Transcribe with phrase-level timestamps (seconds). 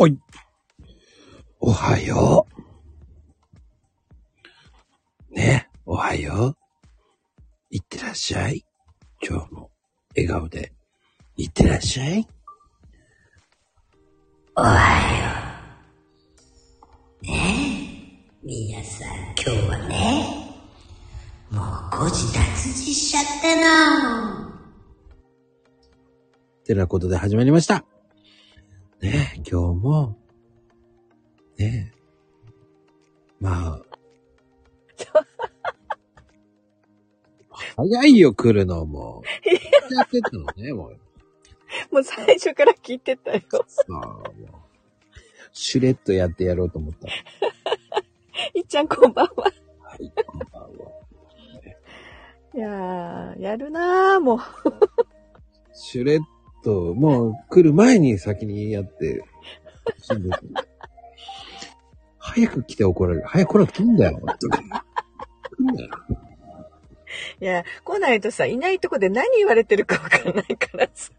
[0.00, 0.16] はい。
[1.58, 2.46] おはよ
[5.32, 5.34] う。
[5.34, 6.56] ね、おはよう。
[7.70, 8.64] いってらっしゃい。
[9.28, 9.72] 今日も
[10.14, 10.72] 笑顔で。
[11.36, 12.24] いってらっしゃい。
[14.54, 15.26] おはよ
[17.24, 17.26] う。
[17.26, 20.62] ねえ、皆さん今日はね、
[21.50, 24.48] もう5時脱字しちゃったの。
[26.64, 27.84] てなことで始まりました。
[29.00, 30.18] ねえ、今日も、
[31.56, 31.98] ねえ、
[33.40, 33.82] まあ、
[37.76, 39.22] 早いよ、来るのも。
[39.90, 40.98] やってたのね、もう。
[41.92, 43.40] もう最初から聞いてたよ。
[43.68, 44.32] さあ、もう。
[45.52, 47.06] シュレットやってやろうと思った。
[48.54, 49.44] いっちゃんこんばんは。
[49.80, 50.68] はい、こんばんは。
[52.54, 54.38] いやー、やるなー、もう。
[55.72, 56.20] シュレッ
[56.62, 59.24] ト、もう来る前に先にやって、
[60.02, 60.36] 死んでる
[62.18, 63.26] 早く来て怒られる。
[63.26, 64.18] 早く来なくていいんだよ。
[64.18, 64.84] とか
[65.56, 65.90] 来んなよ
[67.40, 71.12] いや、来ないとさ、いないとこで何言われてるかわかんないからさ。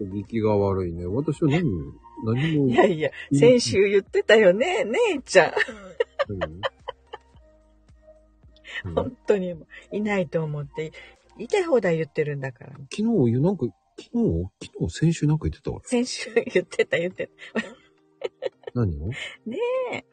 [0.00, 1.06] 引きが悪いね。
[1.06, 1.62] 私は何、
[2.24, 5.52] 何もいやいや、先週言ってたよね、姉ちゃん。
[6.38, 6.52] 何？
[6.52, 6.60] うん
[8.94, 10.92] 本当にもういないと思って、
[11.38, 12.72] 言いたい放題言ってるんだから。
[12.90, 13.66] 昨日、なんか、
[13.96, 15.80] 昨日、昨日、先週なんか言ってたわ。
[15.84, 17.62] 先週言ってた言ってた。
[18.74, 19.08] 何を？
[19.46, 19.58] ね
[19.92, 20.04] え。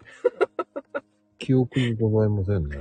[1.39, 2.77] 記憶にございませんね。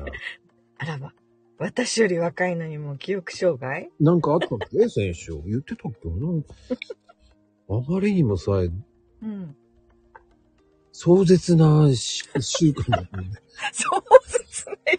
[0.78, 1.14] あらば。
[1.58, 3.90] 私より若いのにもう記憶障害？
[4.00, 4.88] なんかあったっけ？
[4.88, 5.32] 先週。
[5.44, 6.08] 言ってたっけ？
[6.08, 6.44] なん
[7.68, 8.64] あまりにもさ、う
[9.26, 9.56] ん。
[10.92, 13.30] 壮絶なし週間だったね。
[13.72, 14.02] そう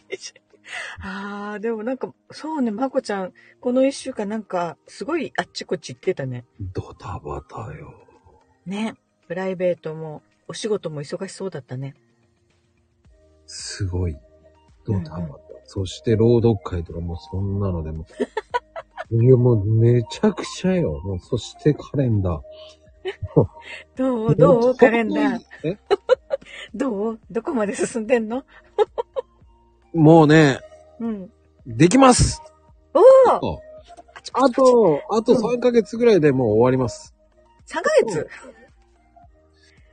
[0.09, 0.50] ですね。
[1.01, 6.45] ああ、でもなんか、そうね、まこちゃん、この一週間なんか、すごいあっちこっち行ってたね。
[6.59, 7.93] ドタバタよ。
[8.65, 8.95] ね。
[9.27, 11.95] プライベートも、お仕事も忙しそうだったね。
[13.45, 14.17] すごい。
[14.85, 15.39] ドタバタ。
[15.65, 18.05] そして朗読会とかもうそんなのでも。
[19.11, 20.99] いやもうめちゃくちゃよ。
[21.03, 22.41] もうそしてカレンダー。
[23.95, 24.35] どう？
[24.35, 24.75] どう？
[24.75, 25.39] カレンダー。
[25.63, 25.77] え？
[26.73, 27.19] どう？
[27.29, 28.43] どこまで進んでんの？
[29.93, 30.59] もうね、
[30.99, 31.31] うん。
[31.65, 32.41] できます
[32.93, 33.01] お
[33.45, 33.59] お
[34.33, 37.13] あと、あと3ヶ月ぐらいでもう終わります。
[37.67, 38.27] !3 ヶ月？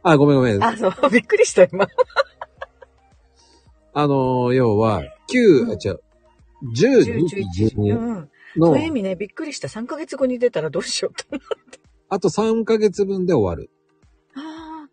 [0.03, 0.63] あ、ごめんごめん。
[0.63, 1.89] ああ、そう、 びっくりした、今。
[3.95, 6.01] のー、要は、9、うんあ、違う、
[6.75, 7.75] 10、10、11。
[7.75, 8.31] 12うん。
[8.57, 9.69] のそういう意味ね、びっくりした。
[9.69, 11.25] 3ヶ月後に出たらどうしようと。
[12.09, 13.71] あと3ヶ月分で終わる。
[14.35, 14.89] ああ、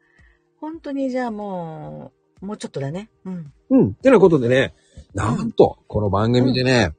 [0.59, 2.14] 本当にじゃあもう、
[2.45, 3.09] もうちょっとだね。
[3.25, 3.53] うん。
[3.69, 3.89] うん。
[3.89, 4.73] ってなことでね、
[5.13, 6.91] なんと、この番組でね、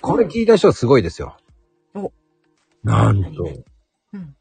[0.00, 1.36] これ聞いた人はすごいですよ。
[1.94, 2.12] お
[2.84, 3.48] なんと、
[4.12, 4.36] うん。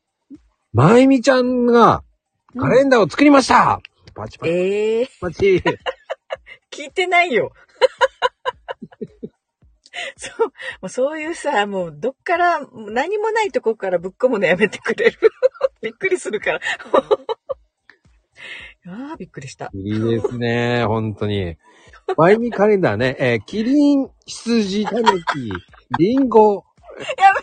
[0.74, 2.04] まゆみちゃんが
[2.58, 3.82] カレンダーを作りました、
[4.14, 5.64] パチパチええー、パチ。
[6.72, 7.52] 聞いてないよ。
[10.16, 15.20] そう、もうそういうさ、もうどっから、何もないとこからぶっ込むのやめてくれる。
[15.82, 16.62] びっくりするから。
[18.88, 19.70] ああ、びっくりした。
[19.74, 21.58] いいですね、本当に。
[22.18, 25.52] まゆみカレンダーね、えーキリン、羊、タヌキ、
[26.00, 26.66] リンゴ、
[26.98, 27.42] やめ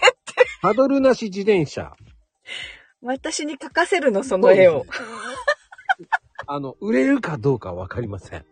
[0.61, 1.93] パドルなし自転車。
[3.03, 4.85] 私に書かせるの、その絵を。
[6.47, 8.45] あの、売れるかどうかわかりません。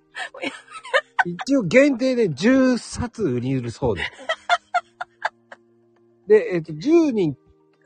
[1.26, 4.10] 一応限定で10冊売り売るそうです。
[6.28, 7.36] で、えっ、と、10人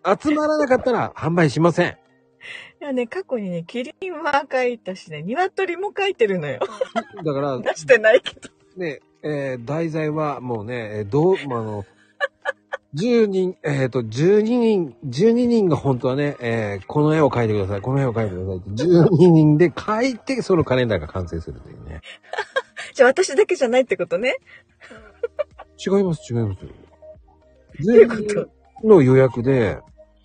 [0.04, 1.98] 集まらなかったら販売しません。
[2.80, 6.60] いやね、過去にね、キリンは書いたしね、鶏も書いてるのよ。
[7.22, 8.48] だから、 出してないけど。
[8.76, 11.84] ね、えー題材はもうね、えーどう、まああの、
[12.94, 22.00] 10人、えっ、と、12人、12人が本当はね、えーこの絵を描いてください、この絵を描いてくださいって、12人で描いて、そのカレンダーが完成するというね。
[22.94, 24.36] じゃあ私だけじゃないってことね。
[25.86, 26.60] 違います、違います。
[27.78, 28.40] 全と？
[28.82, 29.78] 員の予約で、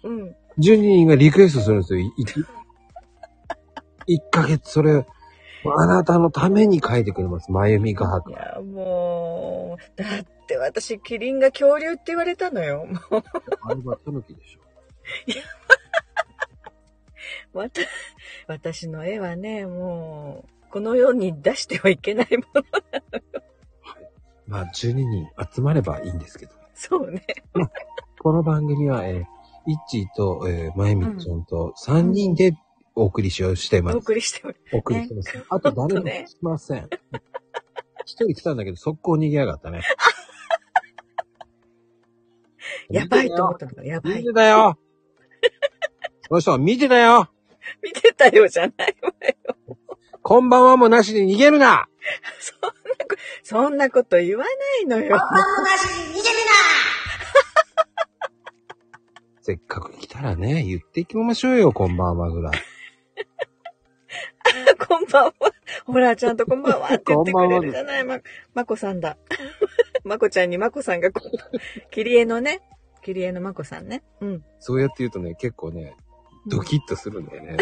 [0.04, 0.36] うん。
[0.60, 2.00] 12人がリクエストするんですよ。
[2.00, 2.14] い
[4.08, 5.06] 1ヶ月、それ、
[5.66, 7.52] あなたのために書いてくれます。
[7.52, 8.34] まゆみ画伯い。
[8.36, 12.86] や、もう、だって私、キリンが恐竜って言われたのよ。
[12.86, 13.24] もう、
[13.64, 14.60] あれはタヌキでしょ。
[17.58, 17.82] わた、
[18.48, 22.64] 私の絵はね、もう、この世に出してはいけないもの。
[24.48, 26.52] まあ、12人集まればいいんですけど。
[26.76, 27.26] そうね。
[28.22, 29.26] この番組は、えー、
[29.68, 32.54] イッチーと、えー、まゆみちゃんと3人で
[32.96, 33.96] お送りしようしてます。
[33.96, 35.46] お送りしておりお送りしてます。
[35.50, 36.90] あと誰もほんとね来ません。
[38.06, 39.82] 一人来たんだけど、速攻逃げやがったね。
[42.90, 44.18] やばいと思ったのが、やばい。
[44.20, 44.78] 見てたよ
[46.28, 47.30] その人は見てたよ
[47.82, 49.36] 見てたよじゃないわよ。
[50.22, 51.88] こんばんはもなしで逃げるな
[52.40, 54.52] そんなこ、そんなこと言わな
[54.82, 55.10] いのよ。
[55.10, 56.36] こんばんはなしに逃げる
[59.46, 62.54] せっかく来たらね、言っていきましょうよ、こんばんはぐらい。
[64.90, 65.34] こんばんは。
[65.86, 68.04] ほら、ちゃんとこんばんはって 言ってくれるじゃない。
[68.06, 68.20] ま、
[68.56, 69.18] まこさんだ。
[70.04, 72.64] まこちゃんにまこさんがこう、切り絵のね、
[73.04, 74.02] 切り絵のまこさんね。
[74.20, 74.44] うん。
[74.58, 75.96] そうやって言うとね、結構ね、
[76.48, 77.58] ドキッとするんだよね。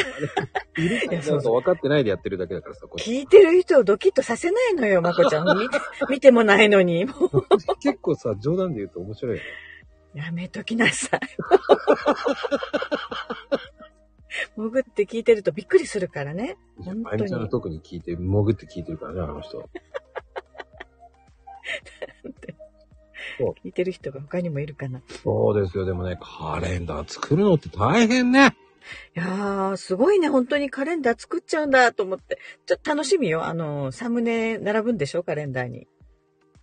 [0.78, 5.60] いるかそうなんか分かってないでやってるだけだからさ、これ聞いてる人をドキッとさせないのよ、まこちゃん。
[5.60, 5.78] 見て、
[6.10, 7.04] 見てもないのに。
[7.04, 7.14] も
[7.82, 9.73] 結構さ、冗談で言うと面白いよね。
[10.15, 11.19] う、やめときなさい。
[14.56, 16.57] 潜って聞いてるとびっくりするからね。
[16.77, 19.69] 本当にあゆみちゃんが特に聞いて、潜って聞いてるからね、あの人。
[23.63, 25.00] 聞いてる人が他にもいるかな。
[25.00, 25.86] いそうですよ。
[25.86, 28.56] でもね、カレンダー作るのって大変ね。
[29.13, 30.30] やー、すごいね。
[30.30, 32.39] 本当にカレンダー作っちゃうんだと思って。
[32.65, 33.45] ちょっと楽しみよ。
[33.45, 35.24] あの、サムネ並ぶんでしょ？
[35.24, 35.88] カレンダーに。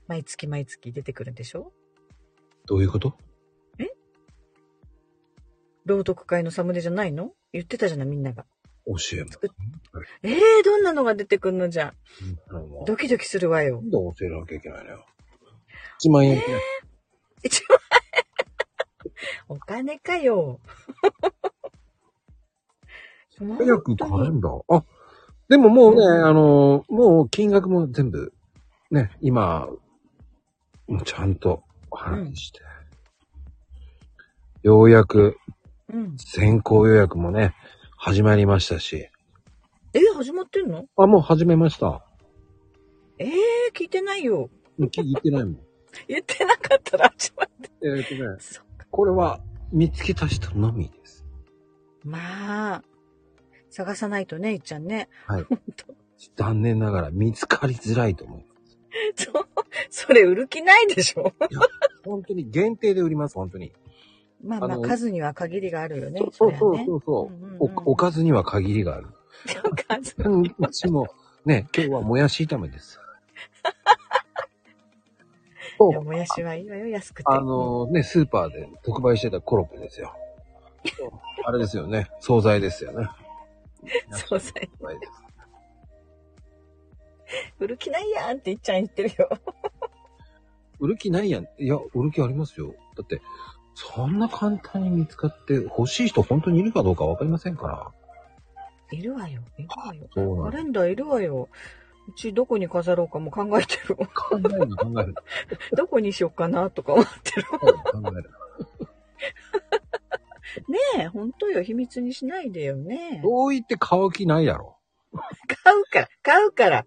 [0.06, 1.72] 毎月毎月出てくるんでしょ？
[2.66, 3.16] どういうこと？
[5.90, 7.32] 朗読会のサムネじゃないの？
[7.52, 8.46] 言ってたじゃない、みんなが。
[8.86, 9.38] 教えます。
[10.22, 11.94] ええー、どんなのが出てくるのじゃ。
[12.86, 13.82] ドキドキするわよな。
[13.82, 15.06] んで教えなきゃいけないのよ。
[16.02, 16.58] 1万円ってね。
[17.42, 17.78] 一万
[18.14, 18.22] 円？
[19.48, 20.60] お金かよ。
[23.38, 24.62] 早くカレンダー。
[24.68, 24.84] あ、
[25.48, 28.32] でももうね、あの、もう金額も全部、
[28.90, 29.66] ね、今、
[30.86, 32.60] もうちゃんと話して。
[34.62, 35.38] ようやく
[35.92, 36.16] うん。
[36.18, 37.54] 先行予約もね、
[37.96, 39.08] 始まりましたし。
[39.92, 40.86] え、始まってんの？
[40.96, 42.04] あ、もう始めました。
[43.18, 44.50] ええー、聞いてないよ。
[44.78, 45.58] 聞いてないもん。
[46.08, 47.70] 言ってなかったら始まって。
[47.82, 49.40] えっ、とね、そこれは
[49.72, 51.26] 見つけた人のみです。
[52.04, 52.82] まあ、
[53.68, 55.08] 探さないとね、いっちゃんね。
[55.26, 55.46] はい。
[56.36, 58.42] 残念ながら見つかりづらいと思う。
[59.14, 59.48] そう、
[59.90, 61.32] それ売る気ないでしょ
[62.04, 63.72] 本当に限定で売ります、本当に。
[64.42, 66.20] まあまあ、あの数には限りがあるよね。
[66.32, 67.92] そうそうそうそう、うんうんうんお。
[67.92, 69.08] おかずには限りがある。
[69.88, 71.08] 数うんうちも、
[71.44, 73.00] ね、今日はもやし炒めです。
[75.80, 77.24] いやもやしはいいわよ、安くて。
[77.26, 80.14] あのね、スーパーで特売してたコロッケですよ。
[81.44, 82.10] あれですよね。
[82.20, 83.08] 惣菜ですよね。
[84.12, 84.70] 惣菜。
[84.78, 85.12] 惣菜です
[87.60, 89.28] 売る気ないやんっていっちゃん言ってるよ。
[90.80, 91.44] 売る気ないやん。
[91.58, 92.74] いや、売る気ありますよ。
[92.96, 93.22] だって、
[93.82, 97.90] そんな簡単に見つかって欲しい人本当にいるかどうかわかりませんから。
[98.92, 100.06] いるわよ、いるわよ。
[100.14, 101.48] そうなんカレンダーいるわよ。
[102.06, 103.96] うちどこに飾ろうかも考えてる。
[103.96, 104.06] 考
[104.38, 105.14] える考える。
[105.74, 107.46] どこにしようかなとか思ってる。
[107.46, 107.58] 考
[108.06, 108.30] える。
[110.68, 113.22] ねえ、ほんとよ、秘密にしないでよね。
[113.24, 114.76] そう言って買う気ないやろ。
[115.64, 116.84] 買うから、買うから。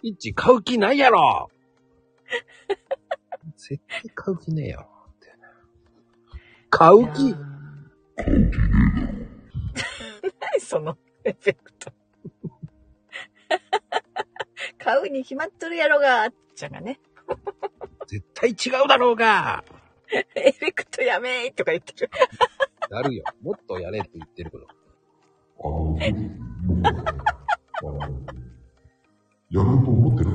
[0.00, 1.50] イッチ買う気ないやろ
[3.56, 4.91] 絶対買う気ねえよ。
[6.74, 7.36] 買う気？
[10.40, 11.92] 何 そのエフェクト。
[14.82, 16.98] 買うに決まっとるやろが、あっちゃんがね。
[18.06, 19.62] 絶対違うだろうが
[20.34, 22.10] エフェクトやめーとか言ってる。
[22.88, 23.24] なるよ。
[23.42, 24.66] もっとやれって言ってるけど。
[29.50, 30.30] やろうと思ってな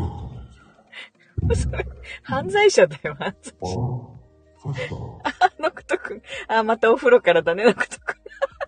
[1.49, 1.55] か。
[1.55, 1.83] それ、
[2.21, 4.16] 犯罪者だよ、犯罪あら、
[4.67, 4.95] そうした。
[4.95, 5.21] 者。
[5.59, 6.21] ノクト君。
[6.47, 8.15] あ、またお風呂からだね、ノクト君。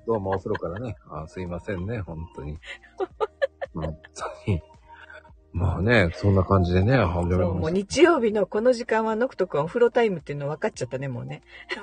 [0.08, 0.96] どうもお風呂からね。
[1.10, 2.58] あすいませんね、本当に。
[3.74, 4.62] 本当に。
[5.52, 11.42] まあね、そんな感じでね、始めそう、もう日曜日のこの時間はノクト君お風呂タイムっていうの分かっちゃったね、もうね。
[11.74, 11.82] た。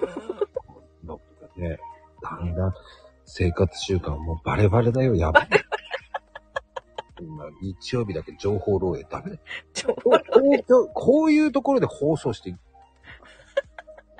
[1.61, 1.78] ね、
[2.23, 2.75] だんだん
[3.25, 5.49] 生活習慣もうバレバレだよ、やばい。
[7.20, 9.42] 今、日曜日だけ情報漏洩ダメだよ
[9.73, 10.40] ちょこうこ
[10.85, 12.54] うこういうところで放送して、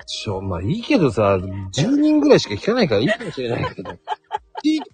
[0.07, 3.99] ちょ、まあいいけどさ、10人ぐらいしか聞かないからいいかもしれないけど、ちっ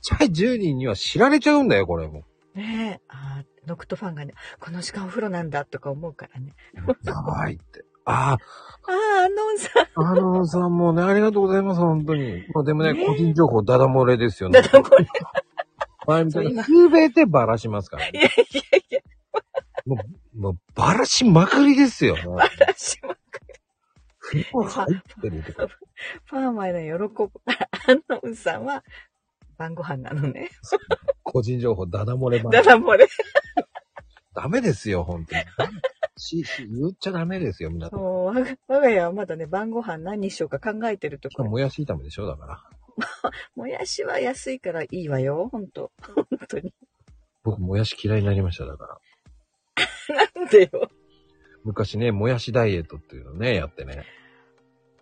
[0.01, 2.24] ちゃい10人には知られちゃうんだよ、これも。
[2.55, 6.53] ねえ、あーノクトファンがね、この時間お風呂なんだとか思うからね。
[7.03, 7.86] やばいって。
[8.05, 8.34] あ
[8.86, 12.46] ああ、アノンさあ、あのさんもうね、ありがとうございます、本当に。
[12.53, 14.51] まあでもね、ね個人情報ダダ漏れですよん。
[14.51, 14.67] ねだ。
[14.67, 15.08] からこれ、
[16.08, 19.00] 前みたいにすべてバラしますから、いやいやいや、
[19.86, 19.98] も
[20.36, 22.17] う、もうバラしまくりですよ。
[22.25, 23.00] もう私
[24.53, 25.67] も風呂入ってるとか。
[26.29, 27.31] パーマの喜ぶ。
[27.45, 28.83] アノンさんは
[29.57, 30.50] 晩ご飯なのね。
[31.24, 33.07] 個人情報ダダ漏ればだからもうね、
[34.33, 35.43] ダメですよ、本当に。
[36.17, 38.00] し、し、言っちゃダメですよ、皆さん。
[38.00, 41.50] そう我が家はまだね、晩ご飯何にしようか考えてるところ。
[41.50, 42.63] もやし炒めでしょだから。
[43.55, 45.91] ももやしは安いからいいわよ、ほんと。
[46.15, 46.74] 本当に。
[47.43, 48.98] 僕、もやし嫌いになりました、だから。
[50.36, 50.89] なんでよ。
[51.63, 54.05] 昔ね、もやしダイエットっていうのね、やってね。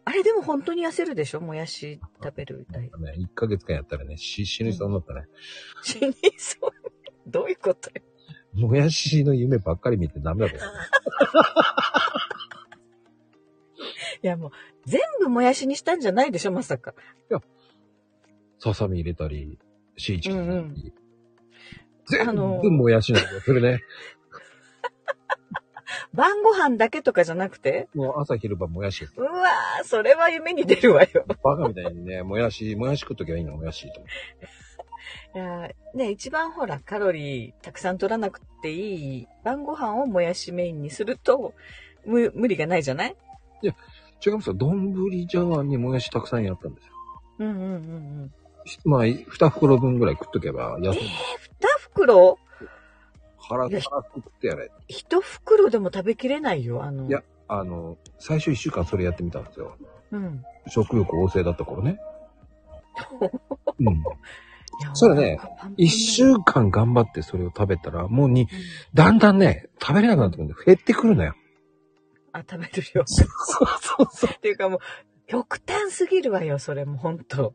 [0.04, 1.42] あれでも本当に痩せるでしょ？
[1.42, 2.84] もやし食べるみたい。
[2.84, 5.26] ね、1ヶ月間やったらね、死死にそうになったね。
[5.84, 6.72] 死にそう。
[7.28, 8.02] どういうことよ？
[8.68, 10.76] もやしの夢ばっかり見てダメだと思う。
[14.24, 14.52] いやもう、
[14.86, 16.94] 全部もやしにしたんじゃないでしょまさか。
[18.60, 19.58] ささみ入れたり、
[19.98, 20.60] シーチキン入れたり。
[20.60, 20.94] うんうん
[22.08, 22.26] 全
[22.62, 23.40] 部もやしなんだよ。
[23.42, 23.80] それね。
[26.14, 27.88] 晩ご飯だけとかじゃなくて？
[27.94, 29.22] もう朝昼晩もやしう。
[29.24, 31.26] わー、それは夢に出るわよ。
[31.44, 34.48] バカみたいにね、もやし、もやし食っときゃいいの、もやしと思って。
[35.36, 41.54] いやーね、一番ほら、カロリーたくさん取らなくていい晩ご飯をもやしメインにすると、
[42.06, 43.16] 無無理がないじゃない？
[43.64, 44.54] 違いますよ。
[44.54, 44.94] 丼
[45.28, 46.92] 茶碗にもやしたくさんやったんですよ。
[47.40, 47.70] うんうんうんう
[48.26, 48.32] ん。
[48.86, 51.00] まあ、二袋分ぐらい食っとけば、安い。
[51.02, 51.10] 二
[51.94, 52.38] 袋？
[53.52, 54.72] 腹、いや腹食ってやれ。
[54.88, 57.08] 一袋でも食べきれないよ、あの。
[57.08, 59.76] いやあの、最初一週間それやってみたんですよ。
[60.12, 60.44] うん。
[60.68, 62.00] 食欲旺盛だった頃ね。
[63.80, 64.04] うん。
[64.94, 65.40] そうだね。
[65.78, 68.48] 一週間頑張ってそれを食べたら、もうに、
[68.94, 71.36] だんだんね、食べれなくなってくるんで、減ってくるのよ。
[72.32, 73.04] あ、食べるよ。
[73.08, 74.30] そうそうそう。
[74.34, 74.80] っていうかもう、
[75.28, 77.54] 極端すぎるわよ、それも、ほんと。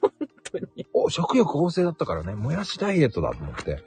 [0.00, 0.12] 本
[0.44, 0.86] 当に。
[0.92, 3.82] お、食欲旺盛だったからね、もやしダイエットだと思って。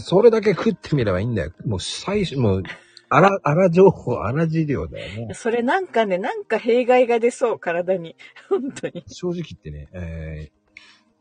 [0.00, 1.52] でそれだけ食ってみればいいんだよ。
[1.66, 2.62] もう最初、もう、
[3.08, 5.34] あら、あら情報、あら治療だよね。
[5.34, 8.16] それなんかね、なんか弊害が出そう、体に。
[8.48, 9.04] 本当に。
[9.08, 10.50] 正直言ってね、え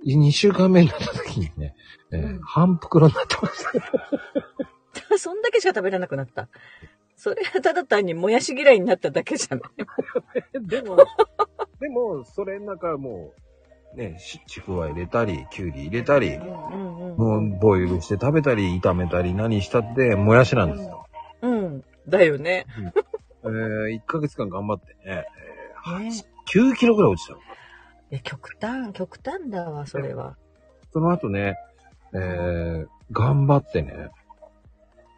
[0.05, 1.75] ー、2週間目になった時にね、
[2.12, 3.63] えーうん半袋になってまし
[5.09, 5.17] た。
[5.17, 6.48] そんだけしか食べれなくなった。
[7.15, 9.69] それはただ単にもやし嫌いになっただけじゃない。
[10.62, 10.98] でも、
[11.79, 13.49] でも、それの中もう、
[13.96, 21.05] ね、しちくわ入れたり、きゅうり入れたり、もうボイルして食べたり、炒めたり、何したって、もやしなんですよ。
[21.41, 21.51] うん。
[21.51, 21.84] うん。
[22.08, 22.65] だよね。
[23.43, 25.25] えー、1ヶ月間頑張ってね、
[25.86, 27.39] えーね9キロぐらい落ちたの。
[27.39, 27.41] い
[28.15, 30.36] や、極端、極端だわ、それは。
[30.91, 31.55] その後ね、
[32.13, 34.10] えー、頑張ってね、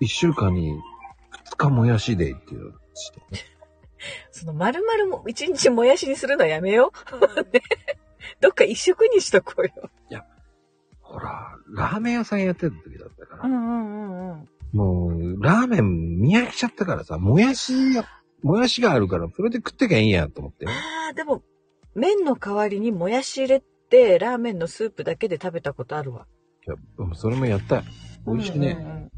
[0.01, 0.73] 1週間に
[1.51, 3.39] 2日もやしデーっていうしてね。
[4.31, 7.41] その、丸々も、一日もやしにするのやめよう。
[7.53, 7.61] ね
[8.39, 9.91] どっか一食にしとこうよ。
[11.11, 14.49] ほら、ラーメン屋さんやってた時だったから、んうんうん。
[14.71, 18.05] もう、ラーメン見飽きちゃったからさ、もやしや、
[18.43, 20.71] もやしがあるから、それで食ってきゃいいんやと思ってね。
[20.71, 21.43] ああ、でも、
[21.95, 26.27] 麺の代わりにもやし入れて、ラーメンのスープだけで食べたことあるわ。
[26.65, 26.77] いや、
[27.15, 27.83] それもやったよ。
[28.25, 28.77] 美味しくね。
[28.79, 29.11] うんうんうん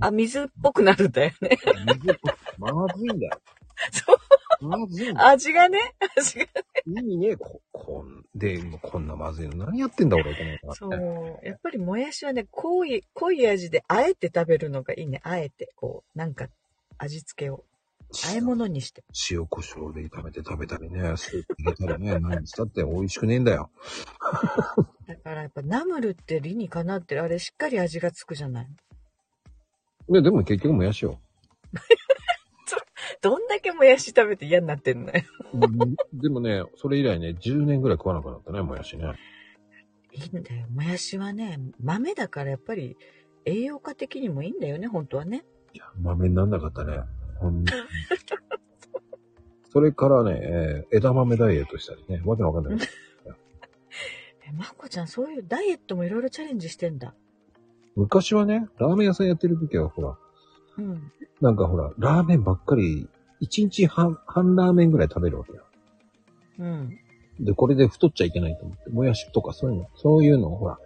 [0.00, 1.50] あ、水っぽくなるんだよね。
[1.86, 2.18] 水
[2.58, 3.40] まずいんだよ。
[3.92, 4.16] そう。
[4.68, 5.12] まずい。
[5.16, 6.46] 味がね、味が。
[6.86, 10.88] 意味ね、こ、こん、で、こんなまずいの何やってんだ俺と思ったそ。
[10.88, 11.46] う。
[11.46, 15.20] やっぱりもやしはね、濃い、濃い味で、あえて食べるのがいいね。
[15.24, 16.48] あえて、こう、なんか、
[16.98, 17.64] 味付けを、
[18.26, 19.02] 和え物にして。
[19.30, 23.70] 塩胡椒で炒めて食べたりね、スープ入れたりね、 何したって美味しくねえんだよ。
[25.06, 28.68] だからやっぱナムルって理にかなってる、あれしっかり味がつくじゃない。
[30.08, 31.18] で、でも結局もやしよ。
[33.24, 35.22] どんだけもやし食べて嫌になってんのよ。
[35.54, 39.06] うんでもね、それ以来ね、10年ぐらい食わなくなったね、もやしね。
[40.12, 40.66] いいんだよ。
[40.68, 42.98] もやしはね、豆だからやっぱり
[43.46, 45.42] 栄養価的にもいいんだよね、本当はね。
[45.72, 47.00] いや、豆になんなかったね。
[47.38, 47.64] ほん
[49.72, 52.88] それからね、えー枝豆ダイエットしたりね、わけわかんない。
[54.46, 57.14] え、まこちゃんそういうダイエットもいろいろチャレンジしてんだ。
[57.96, 60.18] 昔はね、ラーメン屋さんやってる時はほら、
[60.76, 61.12] うん。
[61.40, 63.08] なんかほら、ラーメンばっかり、
[63.44, 65.64] 1日半、半ラーメンぐらい食べるわけよ。
[66.58, 66.98] うん。
[67.40, 70.78] で、これで太っちゃいけないと思って、もやしとかそういうの、そういうのをほら、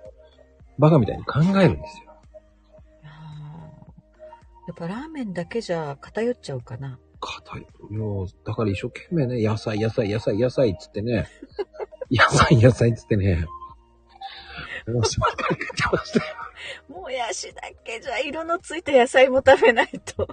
[0.78, 2.12] バカみたいに考えるんですよ。
[3.04, 3.08] あー
[4.68, 6.98] やっぱラーメンだけじゃ偏っちゃうかな。
[7.20, 7.66] 硬い。
[7.94, 11.28] よう、だから一生懸命ね、野菜、野菜、野菜、野菜っつってね、
[12.10, 13.46] 野菜、野菜っつってね、
[14.86, 16.34] もうしばらく食ってましたよ。
[16.88, 20.28] もやしだけじゃ色のついた野菜も食べないと。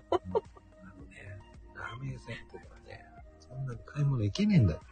[3.65, 4.83] んなに買い物いけねえんだって。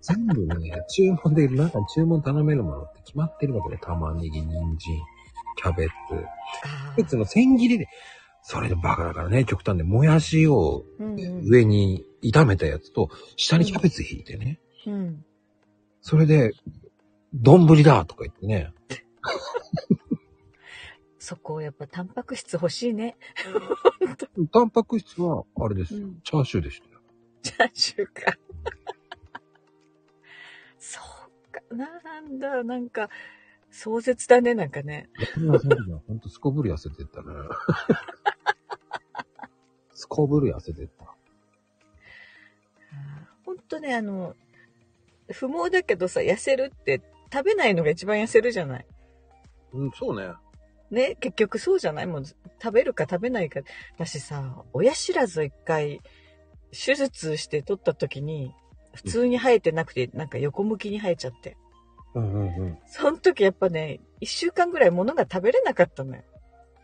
[0.00, 4.48] 全部ね、注文で、なんか注文頼めるものって決まってるわけで、玉ねぎ、人
[4.78, 4.98] 参、
[5.56, 5.92] キャベツ。
[6.64, 7.86] あキャベツの千切りで、
[8.42, 14.60] それでバカだからね、極端で、もやしをうんうん上に炒めたやつと、下にキャベツ引いてね。
[14.86, 15.24] うん。
[16.00, 16.52] それで、
[17.34, 18.72] 丼だとか言ってね。
[21.18, 23.16] そこやっぱタンパク質欲しいね。
[24.52, 26.06] タンパク質は、あれですよ。
[26.06, 26.99] うんチャーシューでしたよ。
[27.42, 28.36] チャーシューか。
[30.78, 31.00] そ
[31.48, 33.08] うか、なんだ、なんか、
[33.70, 35.08] 壮絶だね、なんかね。
[35.34, 37.28] そんな時はほんとすこぶる痩せてったね。
[39.94, 41.14] すこぶる痩せてった。
[43.44, 44.34] ほんとね、あの、
[45.30, 47.00] 不毛だけどさ、痩せるって
[47.32, 48.86] 食べないのが一番痩せるじゃない。
[49.72, 50.32] うん、そうね。
[50.90, 52.06] ね、結局そうじゃない？
[52.08, 53.60] もう食べるか食べないか。
[53.96, 56.00] だしさ、親知らずを一回
[56.72, 58.54] 手術して取った時に、
[58.94, 61.56] 普通に生えてなくて、なんか横向きに生えちゃって。
[62.14, 62.78] うんうんうん。
[62.86, 66.22] その時やっぱね、一週間ぐらい物が食べれなかったのよ。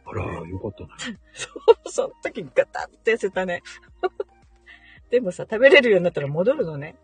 [0.04, 1.18] あら、よかったね。
[1.34, 1.48] そ
[1.84, 3.62] う、その時ガタッて痩せたね。
[5.10, 6.96] でもさ、食べれるようになったら戻るのね。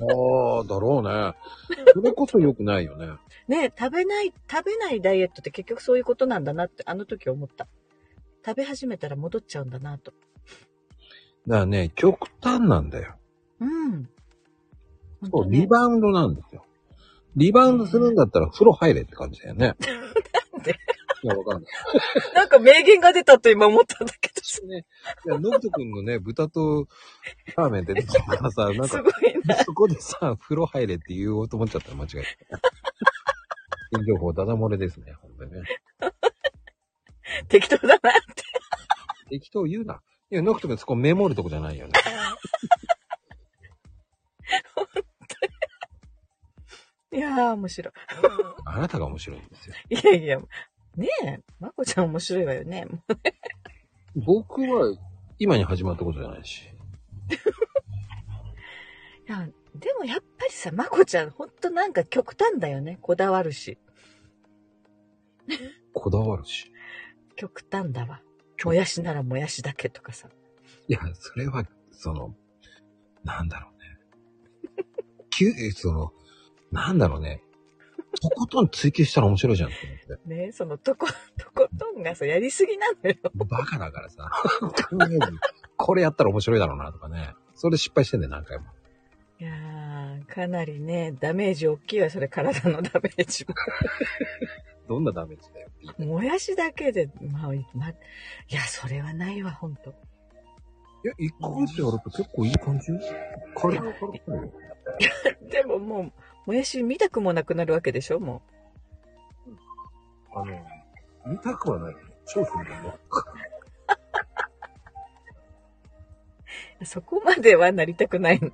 [0.00, 1.34] ああ、だろうね。
[1.94, 3.08] それこそ良くないよね。
[3.48, 7.68] ね食べない、食べないダイエットって結局そういうことなんだなって、あの時思った。
[8.44, 10.12] 食べ始めたら戻っちゃうんだなと。
[11.46, 13.14] だからね、極端なんだよ。
[13.60, 14.08] うん。
[15.30, 16.64] そう、リバウンドなんですよ。
[17.36, 19.74] リバウンドするんだったら風呂入れって感じだよね。
[20.54, 20.76] なんで？
[21.22, 21.72] いや、わかんない。
[22.34, 24.36] なんか名言が出たと今思ったんだけど。
[24.68, 24.84] ね。
[25.26, 26.86] いや、のぶとくんのね、豚と
[27.56, 29.12] ラーメン出てきたからさ、 なんかすご、い
[29.44, 29.56] な。
[29.64, 32.60] そこでさ、風呂入れって言おうと思っちゃったら間違えた。
[33.92, 35.62] 新情報ダダ漏れですね、ほんとにね。
[37.48, 37.98] 適当だなっ
[38.34, 38.44] て。
[39.30, 40.00] 適当言うな。
[40.30, 41.92] いや、のぶとくんそこメモるとこじゃないよね。
[47.12, 47.92] いやー、面白い。
[48.64, 49.74] あなたが面白いんですよ。
[49.88, 50.40] いやいや、
[50.96, 52.88] ねえ、まこちゃん面白いわよね。
[54.16, 54.96] 僕は
[55.38, 56.64] 今に始まったことじゃないし。
[59.28, 62.98] いや、でもやっぱりさ、まこちゃん、ほんとなんか極端だよね。
[63.00, 63.78] こだわるし。
[65.92, 66.72] こだわるし。
[67.36, 68.22] 極端だわ。
[68.66, 70.28] もやしならもやしだけとかさ。
[70.88, 72.34] いや、それは、その、
[73.22, 74.84] なんだろうね。
[75.30, 76.12] きゅ えその、
[76.72, 77.42] なんだろうね。
[78.20, 80.28] とことん追求したら面白いじゃんって思って。
[80.28, 81.06] ねえ、そのとこ、
[81.38, 83.16] とことんがさ、やりすぎなのよ。
[83.34, 84.28] バカだからさ。
[85.76, 87.34] これやったら面白いだろうなとかね。
[87.54, 88.64] それで失敗してんだよ、何回も。
[89.38, 93.54] いやー、かなりね、ダメージ大きいわ、それ体のダメージも。
[94.88, 95.68] どんなダメージだよ。
[95.98, 97.94] もやしだけで、まあ、ま、い
[98.48, 99.90] や、それはないわ、ほんと。
[101.04, 102.92] いや、一ヶ月やると結構いい感じ？
[103.54, 104.52] 体が軽くないよ。
[105.50, 106.12] でももう、
[106.46, 108.42] もやし見たくもなくなるわけでしょ、も
[110.34, 110.66] あの、
[111.26, 111.94] 見たくはない。
[112.26, 112.98] 商品だよ。
[116.80, 116.84] う。
[116.84, 118.50] そこまではなりたくないな。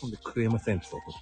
[0.00, 1.12] そんで食えませんって言った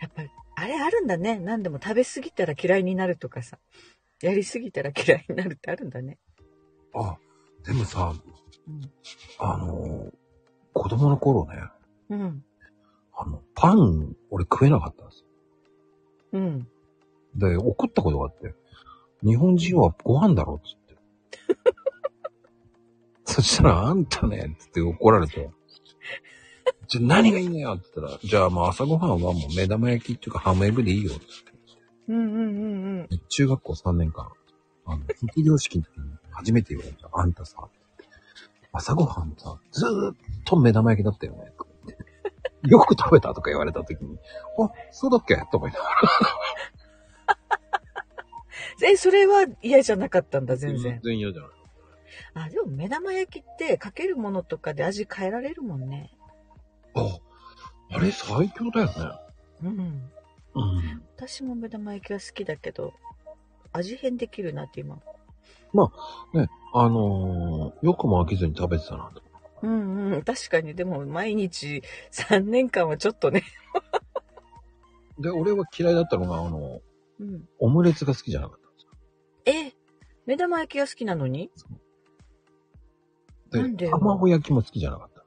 [0.00, 1.38] やっぱり、あれあるんだね。
[1.38, 3.58] 何でも食べ過ぎたら嫌いになるとかさ。
[4.20, 6.18] やりすぎたら嫌いになるってあるんだね。
[6.94, 7.16] あ、
[7.64, 8.12] でもさ、
[8.66, 8.90] うん。
[9.38, 10.12] あの、
[10.72, 11.62] 子供の頃ね、
[12.10, 12.44] うん。
[13.14, 15.26] あの、パン、俺食えなかったんですよ。
[16.32, 16.68] うん。
[17.36, 18.54] で、怒ったことがあって、
[19.22, 20.96] 日本人はご飯だろっつって。
[23.24, 25.50] そしたら、あんたね、つって怒られて、
[26.88, 31.26] じゃあ何がいいのよって言ったら、じゃあもう朝ごはんはもう目玉焼きっていうかハムエブでいいよって
[32.08, 33.20] うんうんうんうん。
[33.28, 34.30] 中学校3年間、
[34.86, 37.10] あの、卒業式の時に初めて言われた。
[37.12, 37.68] あんたさ、
[38.72, 41.52] 朝ごはんさ、ずーっと目玉焼きだったよね。
[42.68, 44.18] よく食べたとか言われた時に、
[44.58, 45.90] あ、そうだっけと思いながら。
[48.90, 51.00] え、それは嫌じゃなかったんだ、全然。
[51.02, 51.50] 然嫌じゃない。
[52.34, 56.10] あ、でも目玉焼きってかけるものとかで味変えられるもんね。
[57.00, 58.92] あ、あれ最強だよね。
[59.64, 60.10] うん。
[60.54, 61.02] うん。
[61.16, 62.92] 私も目玉焼きは好きだけど、
[63.72, 64.96] 味変できるなって今。
[66.32, 69.22] ね、あのーよくも飽きずに食べてたなと。
[69.62, 70.22] うんうん。
[70.22, 71.82] 確かに、でも毎日
[72.12, 73.42] 3年間はちょっとね。
[75.18, 76.80] で、俺は嫌いだったのが、あの、
[77.20, 77.48] うん。
[77.58, 78.92] オムレツが好きじゃなかったんですよ。
[79.46, 79.72] え、
[80.26, 81.50] 目玉焼きが好きなのに？
[83.50, 83.86] でなんで？
[83.86, 85.17] よ卵焼きも好きじゃなかった。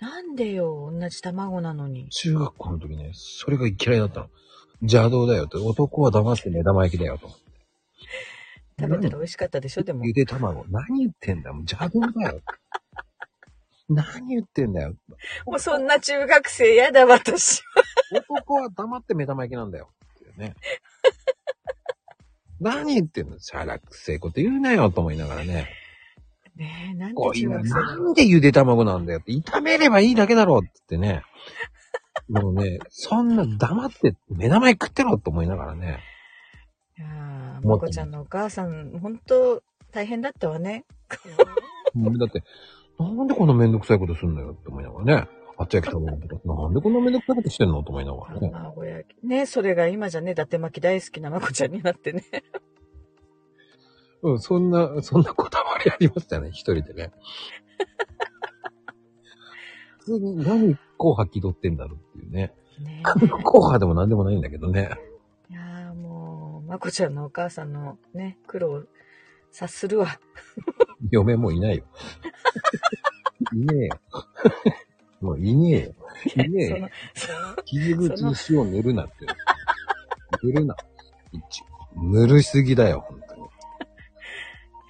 [0.00, 2.08] なんでよ、同じ卵なのに。
[2.08, 4.30] 中学校の時ね、それが嫌いだったの。
[4.82, 7.28] 邪道だよって、男は黙って目玉焼きだよと。
[8.80, 10.06] 食べたら美味しかったでしょ、でも。
[10.06, 10.64] ゆで卵。
[10.68, 11.54] 何言ってんだよ。
[11.54, 12.40] もう邪道だよ。
[13.90, 14.94] 何言ってんだよ。
[15.44, 17.62] もうそんな中学生やだ、私。
[18.12, 19.90] 男は黙って目玉焼きなんだよ。
[20.36, 20.54] ね。
[22.60, 23.38] 何言ってんの？
[23.38, 25.68] しゃらくせえこと言うなよと思いながらね。
[26.56, 31.22] ねえ、なんで中学生なのなんでゆで卵なんだよって、炒めればいいだけだろうって言ってね。
[32.28, 36.00] もうね、そんな黙って目玉焼き食ってろって思いながらね。
[36.98, 40.84] いやー、もこちゃんのお母さん、本当大変だったわね。
[41.94, 42.42] もうだって、
[42.98, 45.28] なんでこんなめんどくさいことすんのよって思いながらね。
[45.56, 48.50] あっち焼き食べるとか、なんでこんなめんどくさいことしてんのと思いながらね。
[48.50, 49.26] 卵焼き。
[49.26, 52.24] ね、それが今じゃね、伊達巻き大好きなまこちゃんになってね。
[54.22, 57.12] うん、そんな、そんなこだわりありましたね、一人でね。
[60.00, 62.52] 普通に何紅白気取ってんだろうっていうね。
[62.80, 64.90] ね紅白でも何でもないんだけどね。
[65.48, 68.82] いやーもう、まこちゃんのお母さんのね、苦労を
[69.50, 70.20] 察するわ。
[71.10, 71.84] 嫁もいないよ。
[73.52, 74.00] いねえよ。
[75.20, 75.94] もういねえよ。
[76.46, 76.88] いねえよ
[77.64, 79.14] 傷口に塩塗るなって。
[80.42, 80.76] 塗るな。
[81.32, 81.64] 一
[81.96, 83.06] 塗るしすぎだよ。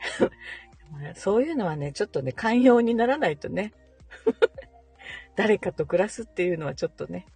[1.15, 3.73] そういうのはね、ちょっとね、寛容にならないとね。
[5.37, 7.27] 誰かと暮らすっていうのはちょっとね、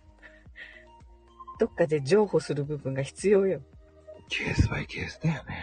[1.59, 3.63] どっかで譲歩する部分が必要よ。
[4.29, 5.55] ケースバイケースだよね。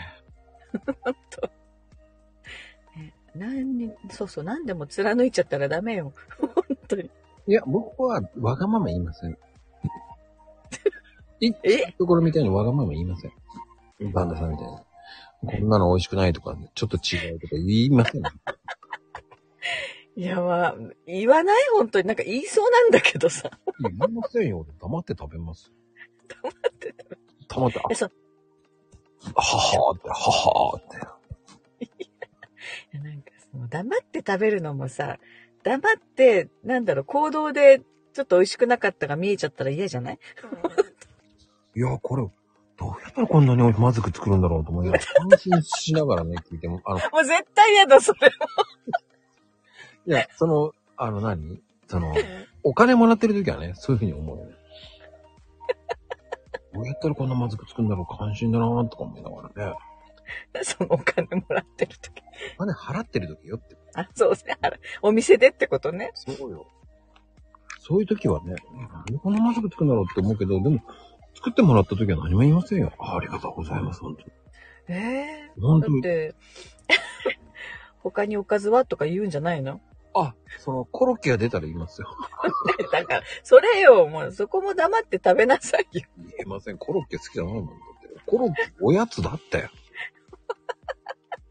[2.95, 6.13] ね何に、そうそう、何でも貫いちゃったらダメよ。
[6.39, 7.11] 本当に。
[7.47, 9.31] いや、僕はわがまま言いません。
[11.41, 11.91] いえ？
[11.93, 13.31] ところみたいにわがまま言いません。
[14.11, 14.90] バンダさんみたいに。
[15.45, 18.21] こんなの美味しくないとか、ちょっと違うとか言いません？
[20.15, 20.75] いや、まあ、
[21.07, 22.07] 言わない本当に。
[22.07, 23.49] なんか言いそうなんだけどさ。
[23.79, 24.59] 言いませんよ。
[24.59, 25.71] 俺黙って食べます。
[26.27, 27.05] 黙ってた。
[27.55, 28.11] 黙って、え、そう。
[29.35, 30.97] あははーって、ははーって。
[32.93, 35.17] いやなんかその黙って食べるのもさ、
[35.63, 37.81] 黙って、なんだろう、行動で
[38.13, 40.19] ちょっと美味しくなかったが見えちゃったら嫌じゃない？
[41.75, 42.27] いや、これ、
[42.81, 48.31] どうやったらこんなにまずく作るんだろうと思いながら、安心しながらね、 聞いても、あの、もう絶対嫌だ、それ。
[50.07, 51.61] いや、その、あの何？
[51.87, 52.11] その、
[52.63, 54.55] お金もらってる時はね、そういうふうに思うよね。
[56.73, 59.75] どうやったらこんなまずく作るんだろう、関心だなーとか思いながらね。
[60.63, 62.23] そのお金もらってる時。
[62.55, 63.77] お金払ってる時よって。
[63.93, 64.57] あ、そうですね。
[64.59, 66.11] あらお店でってことね。
[66.15, 66.65] そうよ。
[67.77, 70.79] そういう時はね、なんでこんなまずく作るんだろうって思うけど、でも、
[71.35, 72.91] 作ってもらった時は何も言いませんよ。
[72.99, 74.31] あありがとうございます、本当に。
[74.89, 76.01] ええ本当に。
[76.01, 76.35] だって、
[77.99, 79.81] 他におかずはとか言うんじゃないの？
[80.13, 82.07] あ、その、コロッケが出たら言いますよ。
[82.91, 86.05] だから、それよ、もうそこも黙って食べなさいよ。
[86.17, 86.77] 言えません。
[86.77, 88.21] コロッケ好きじゃないもんだって。
[88.25, 89.69] コロッケおやつだったよ。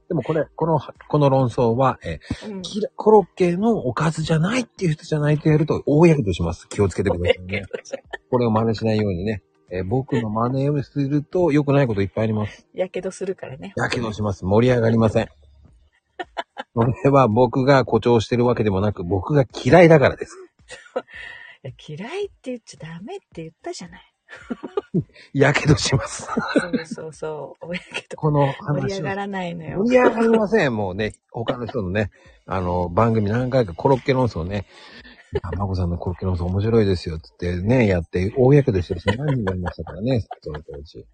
[0.09, 2.62] でもこれ、この、この論争は、えうん
[2.97, 6.69] コロッケのおかずじゃないっていう人じゃないとやると大やけどします。
[6.69, 7.62] 気をつけてくださいね。
[8.29, 9.43] これを真似しないようにね。
[9.71, 12.67] えー僕の真似をすると良くないこといっぱいあります。
[12.75, 13.73] やけどするからね。
[13.77, 14.45] やけどします。
[14.45, 15.29] 盛り上がりません。
[16.75, 20.37] それは僕が誇張してるわけでもなく、僕が嫌いだからです。
[21.63, 24.03] いや嫌いって言っちゃダメって言ったじゃない。
[25.33, 26.23] やけどします。
[26.23, 27.67] そうそうそう。
[27.67, 28.17] おやけど。
[28.17, 29.03] この盛り上。
[29.03, 29.91] がらないのよ盛。
[29.91, 30.75] り上がりません。
[30.75, 32.11] もうね、他の人のね、
[32.47, 34.67] あの、番組何回かコロッケ論争ね、
[35.43, 41.07] あまこさんのコロッケ論争面白いですよって言ってね、やって、大やけどしてる人何人もいましたからね、その当時。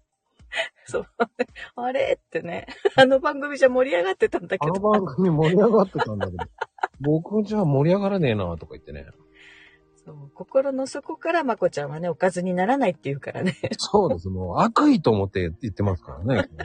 [0.85, 1.07] そう。
[1.75, 2.67] あれってね。
[2.95, 4.89] あの番組じゃ盛り上がってたんだあのけど。
[4.89, 6.45] 番組盛り上がってたんだけど、
[7.01, 9.05] 僕じゃ盛り上がらねえなとか言ってね。
[10.05, 13.55] そう心の底からまこちゃんはね、おかずにならないって言うからね。
[13.77, 14.29] そうです。
[14.29, 16.49] もう悪意と思って言ってますからね。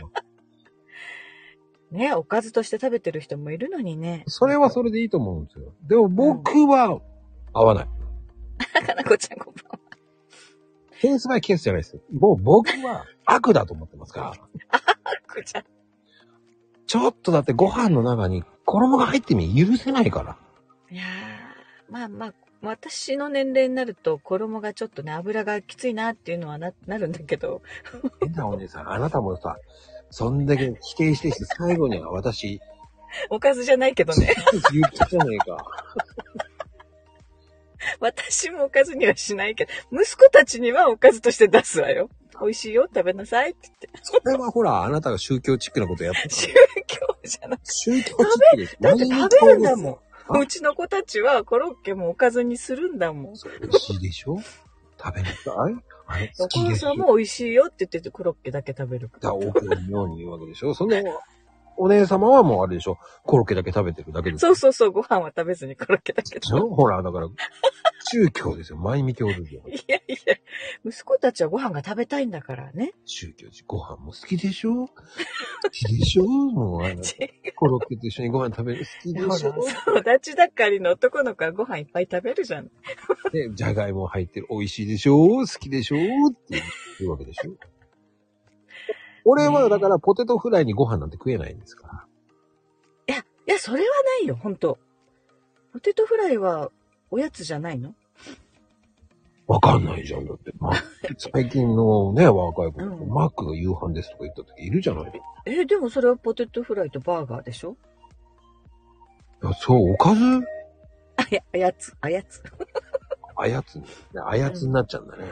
[1.90, 4.22] ね、おかずとして食べてる人もいるのにね。
[4.26, 5.74] それはそれでいいと思うんですよ。
[5.82, 7.02] でも僕は
[7.52, 7.88] 合わない。
[8.86, 9.78] かなこちゃんこんばんは。
[11.00, 12.00] ケースバイケースじゃないです。
[12.12, 14.80] もう僕は悪だと思ってますから。
[15.34, 15.64] こちゃん。
[16.86, 20.36] ちょっとだってご飯の中に衣が入ってみ許せないから。
[20.90, 27.62] いやー、まあまあ、私の年齢になると衣がちょっとね、油がきついなっていうのはな、なるんだけど。
[28.20, 29.56] 変なお姉さん、あなたもさ、
[30.10, 32.60] そんだけ否定してして最後には私、
[33.30, 34.34] おかずじゃないけどね。
[34.72, 35.81] 言ったじゃねえか。
[38.02, 42.10] 私もおかずにはしないけど、息子たちにはおかずとして出すわよ。
[42.40, 43.88] 美味しいよ、食べなさいって言って。
[44.02, 46.48] それはほら、あなたが宗教チックなことやってた宗
[46.86, 47.72] 教じゃなくて。
[47.72, 48.16] 宗教チッ
[48.50, 48.76] クです。
[48.80, 49.96] だって食べるんだもん。
[50.28, 53.34] あうちの子たちはコロッケもおかずにするんだもん。
[53.34, 54.40] 美味しいでしょ？
[55.00, 55.36] 食べなさい。
[56.06, 59.32] あお母さんも美味しいよって言っててコロッケだけ食べるから。
[59.32, 60.96] だから奥のように言うわけでしょその、
[61.76, 62.98] お姉様はもうあれでしょ。
[63.24, 66.68] コロッケだけ食べてるだけですそうそうそう、ご飯は食べずにコロッケだけでしょ？
[66.70, 67.28] ほら、だから、
[68.10, 68.78] 宗教ですよ。
[68.78, 69.62] 前見教ですよ。
[69.68, 70.36] いやいや、
[70.84, 72.92] 息子たちはご飯が食べたいんだからね。
[73.04, 74.86] 宗教ご飯も好きでしょ？
[74.86, 74.88] 好
[75.70, 76.24] きでしょ？
[76.24, 77.02] もうあの、
[77.56, 79.98] コロッケと一緒にご飯食べる好きでしょ？
[79.98, 82.70] 育ち盛りの男の子はご飯いっぱい食べるじゃん。
[83.32, 85.16] で、じゃがいも入ってる美味しいでしょ？
[85.16, 85.96] 好きでしょ？
[85.96, 86.62] って
[87.00, 87.56] 言うわけでしょ？
[89.24, 92.04] 俺はだからポテトフライにご飯なんて食えないんですか
[93.08, 93.14] ら。
[93.14, 93.84] いや、いや、それは
[94.20, 94.78] ないよ、本当
[95.72, 96.70] ポテトフライは
[97.10, 97.94] おやつじゃないの？
[99.46, 100.24] わかんないじゃん。
[100.26, 100.70] だって、ま、
[101.32, 107.76] 最近のね、若い子、うんマックが夕飯ですとか言った時いるじゃないえ、でもそれはポテトフライとバーガーでしょ？
[109.42, 110.22] いやそう、おかず？
[111.16, 112.42] あや、あやつ、あやつ。
[113.36, 113.84] あやつに、
[114.24, 115.24] あやつになっちゃうんだね。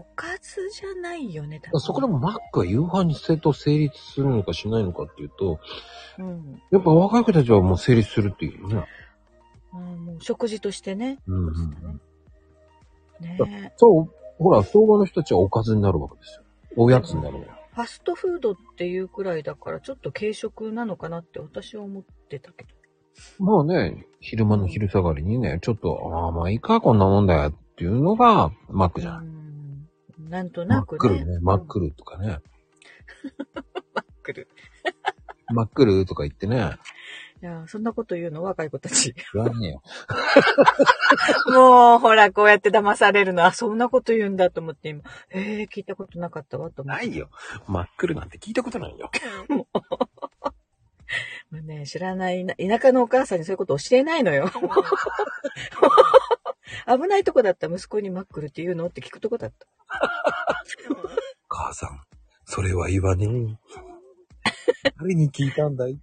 [0.00, 5.60] おかずじゃないよね、多だからそこでもマックが夕飯にせと成立するのかしないのかっていうと、
[6.18, 6.60] うん。
[6.70, 8.84] やっぱ若い子たちはもう成立するっていうね。
[9.74, 11.18] うん、もう食事としてね。
[11.26, 11.58] うんうんう
[11.92, 12.00] ん。
[13.20, 14.08] ねそう、
[14.38, 16.44] ほら、相場の人たちはおかずになるわけですよ。
[16.76, 17.46] おやつになるのよ。
[17.74, 22.70] ファストフードっていうくらいだから、ちょっと軽食なのかなって私は思ってたけど。
[23.38, 29.18] まあね、昼間の昼下がりにね、ちょっと、ああ、まあいいか、こんなもんだよっていうのが、マックじゃ。
[29.18, 29.49] うんん。
[30.30, 30.98] なんとなくね。
[30.98, 31.64] クルね、マッル。
[31.66, 32.38] クルとかね。
[33.94, 34.48] マックル。
[35.52, 36.76] マックルとか言ってね。
[37.42, 38.44] いや、そんなこと言うの？
[38.44, 39.12] 若い子たち。
[39.34, 39.82] 言わねえよ。
[41.52, 43.44] もう、ほら、こうやって騙されるの。
[43.44, 45.02] あ、そんなこと言うんだと思って今。
[45.30, 47.06] えー、聞いたことなかったわと思って。
[47.06, 47.28] ないよ。
[47.66, 49.10] マックルなんて聞いたことないよ。
[51.50, 54.48] まあね、知らないな、田舎のお母さんにそういうこと教えないのよ。
[56.86, 59.66] 危ないとこだった息子にマックルって言うのって聞くとこだった。
[61.48, 62.00] 母さん、
[62.44, 63.30] それは言わねえ。
[64.98, 65.92] 誰に聞いたんだい？
[65.92, 66.00] って。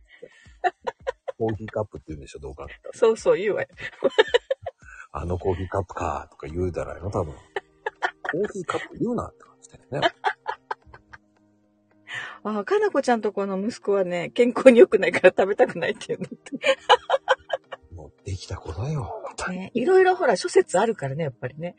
[1.38, 2.68] コーヒーカップって言うんでしょ、どうか。
[2.94, 3.68] そうそう言うわよ。
[5.12, 7.34] あのコーヒーカップか、とか言うじゃないの、多分。
[7.34, 10.12] コーヒーカップ言うなって感じだよね。
[12.44, 16.60] あ、かなこちゃんとこの息子はね、健康に良くないから食べたくないって言うのって。
[17.94, 19.24] もうできた子だよ。
[19.50, 21.76] ね、いろいろほら諸説あるからね、やっぱりね。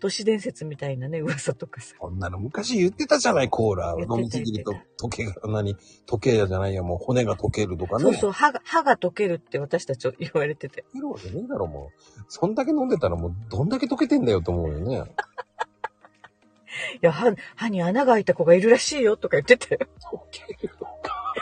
[0.00, 1.94] 都市伝説みたいなね、噂とかさ。
[1.98, 3.96] こんなの昔言ってたじゃない、コーラ。
[3.98, 8.04] 飲みすぎると溶けが、何、溶けじゃないや、もう骨が溶けるとかね。
[8.04, 10.84] そうそう、歯が、歯が溶けるって私たち言われてて。
[10.90, 12.24] 溶けるわけねえだろ、もう。
[12.28, 15.02] そんだけ飲んでたらもう、どんだけ溶けてんだよと思うよね。
[17.02, 19.80] いや、歯、歯に穴が開いた子がいるらしいよとか言ってたよ。
[20.12, 21.34] 溶けるのか。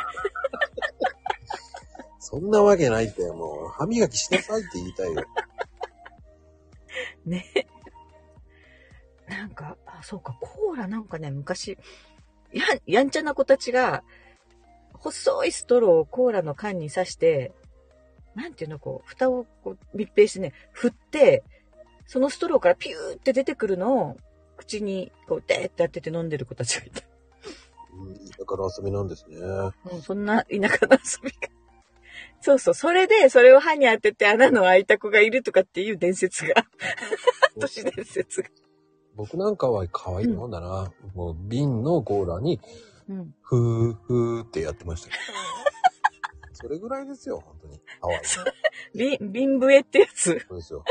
[2.20, 5.24] そんなわけないって、もう、歯磨きしなさいって言いたいよ。
[7.26, 7.44] ね。
[9.28, 11.78] なんか、あ、そうか、コーラなんかね、昔、
[12.52, 14.02] や、やんちゃな子たちが、
[14.92, 17.52] 細いストローをコーラの缶に刺して、
[18.34, 21.42] なんていうの、こう、蓋をこう密閉してね、振って、
[22.06, 24.16] そのストローからピューって出てくるのを、
[24.56, 27.02] 口に、こう、でーってやってて飲んでる子たちがいた。
[27.94, 29.36] うん、だから遊びなんですね。
[29.38, 31.48] うん、そんな田舎の遊びが。
[32.40, 36.66] そうそう、それで、それを歯に当てて穴の開いた子がいるとかっていう伝説が、
[37.58, 38.48] 都市伝説が。
[39.16, 40.92] 僕なんかは可愛いもんだな。
[41.14, 42.60] もう瓶のコーラに、
[43.08, 43.34] うん。
[43.42, 45.20] ふーふーってやってましたけど。
[46.52, 47.80] それぐらいですよ、本当に。
[48.00, 48.20] 可愛い。
[48.24, 48.40] そ
[48.94, 50.46] 瓶、瓶笛ってやつ。
[50.50, 50.84] うですよ。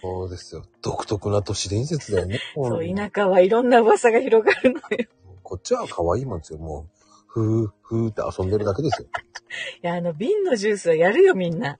[0.00, 0.64] そうですよ。
[0.82, 2.40] 独特な都市伝説だよね。
[2.54, 5.06] そう、うん田舎はいろんな噂が広がるのよ。
[5.42, 6.98] こっちは可愛いもんですよ、もう。
[7.26, 9.08] ふーふーって遊んでるだけですよ。
[9.82, 11.78] いや、あの、瓶のジュースはやるよ、みんな。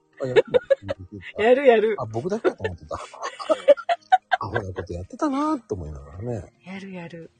[1.37, 1.95] やる やる。
[1.99, 2.97] あ、僕だけだと思ってた。
[4.39, 6.53] アホなことやってたなーと思いながらね。
[6.65, 7.31] やるやる。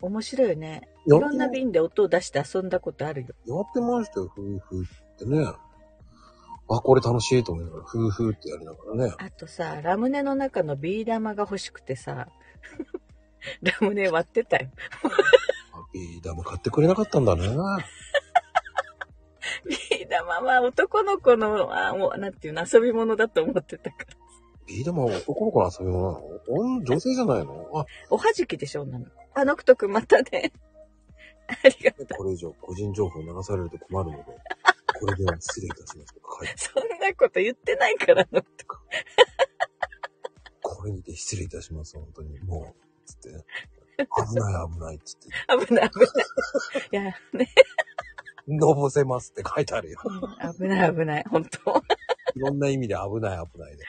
[0.00, 0.88] 面白いよね。
[1.06, 3.28] いやろんな瓶で音を出して遊んだことあるよ。
[3.46, 5.44] やってましたよ、ふーふーってね。
[6.70, 9.14] あ、これ楽しいと思いながら、ふーふーってやりながらね。
[9.18, 12.28] あとさ、ラムネの中のビー玉が欲しくてさ、
[13.62, 14.70] ラムネ割ってたよ。
[15.02, 15.08] あ
[15.92, 17.48] ビー玉買ってくれなかったんだね。
[19.64, 24.06] ビー玉は男の子の、あもう、なんていうの、遊び物だと思ってたから。
[24.68, 27.66] ビー玉は男の子の遊び物なの女女性じゃないの？
[27.74, 29.10] あ、おはじきでしょ、女の子。
[29.34, 30.52] あ、ノクト君またね。
[31.48, 32.06] ありがとう。
[32.18, 34.24] これ以上個人情報流されると困るので、
[35.00, 38.78] これでは失礼いたしますとか書いて、そんなこと言ってないから、ノクト君。
[40.62, 42.38] これにて失礼いたします、本当に。
[42.40, 43.44] もう、つってね。
[43.98, 44.04] 危
[44.34, 45.28] ない危ないっつって、
[45.66, 46.08] 危ない危ない。
[46.92, 47.02] いや、
[47.32, 47.48] ね、
[48.46, 49.98] のぼせますって書いてあるよ。
[50.58, 51.82] 危ない危ない、本当
[52.36, 53.84] いろんな意味で危ない危ないで。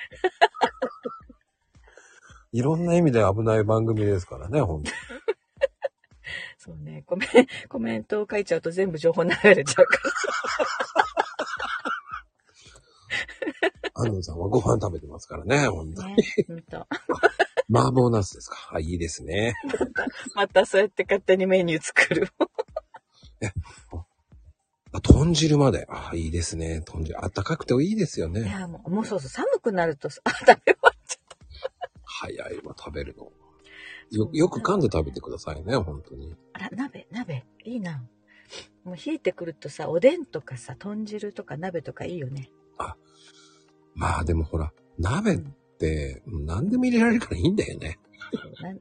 [2.51, 4.95] いろんな意味で危ない番組ですからね、本当に。
[6.57, 7.29] そうね、コメン、
[7.67, 10.11] コメントを書いちゃうと全部情報流れちゃうから。
[13.95, 16.15] 安藤さんはご飯食べてますからね、本当に。
[16.15, 16.87] ね、本当。
[17.71, 18.71] 麻婆ナスですか。
[18.73, 19.53] あ、いいですね。
[20.33, 22.29] またそうやって勝手にメニュー作る。
[24.91, 25.85] あ、豚汁まで。
[25.87, 26.81] あ、いいですね。
[26.85, 27.23] 豚汁。
[27.23, 28.41] あったかくていいですよいね。
[28.41, 30.88] や、もう、もうそうそう、寒くなるとさ、あ、食べ終
[32.19, 33.31] 早いわ、食べるの。
[34.11, 36.35] よ、よく噛んで食べてくださいね、本当に。
[36.53, 36.65] た。
[36.65, 38.03] あら、鍋、鍋、いいな。
[38.83, 42.49] もう冷えてくるとさ、おでんとかさ、豚汁とか鍋とかいいよね。
[43.95, 45.39] まあでもほら、鍋っ
[45.77, 47.99] て何でも入れられるからいいんだよね。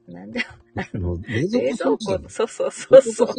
[0.07, 0.41] な、なんで、
[0.77, 1.99] あの冷蔵冷蔵庫
[2.29, 3.35] そうそうそうそう。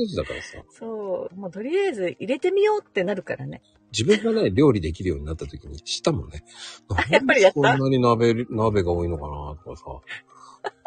[0.70, 1.36] そう。
[1.36, 3.62] もうとりあえず入れてみようってなるからね。
[3.92, 6.44] 自分がね、料理できるようになった時に知ったもんね。
[7.10, 9.86] やっぱりこんなに鍋、鍋が多いのかなとかさ。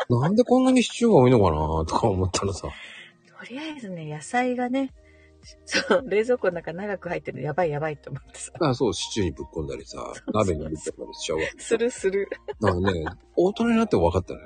[0.08, 2.68] なんでこんなにシチューが多いのかなとか思ったらさ。
[3.38, 4.92] とりあえずね、野菜がね、
[5.64, 8.52] そう、冷蔵庫の中長く入ってるのやばいやばいと思ってさ。
[8.60, 11.60] あそう、シチューにぶっ込んだりさ、鍋に入れてたりしちゃうわけ。
[11.60, 12.28] するする。
[12.60, 13.04] なんかね、
[13.36, 14.40] 大人になって分かったね。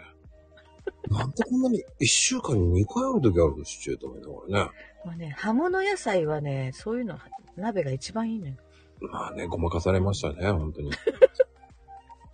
[1.10, 4.70] なんでこんなに一週間に2回ある時あるのシチューと思いながらね。
[5.04, 7.18] まあね、葉物野菜はね、そういうの、
[7.56, 8.54] 鍋が一番いいのよ。
[9.00, 10.90] まあね、ごまかされましたね、本当に。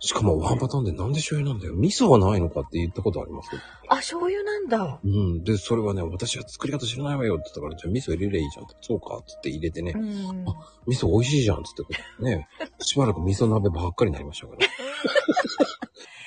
[0.05, 1.75] しかもワンパターンでなんで醤油なんだよ。
[1.75, 3.61] 味噌はないのかって言ったことありますけど。
[3.87, 4.99] あ、醤油なんだ。
[5.01, 5.45] うん。
[5.45, 8.75] で、それはね、私は作り方知らないわよって言ったから、じゃあ味噌入れりゃいいじゃんって。
[8.81, 9.97] そうかっつって入れてねう。
[9.97, 10.03] ん。
[10.03, 12.49] 味噌美味しいじゃんっつってね。
[12.81, 14.67] しばらく味噌鍋ばっかりになりましたから。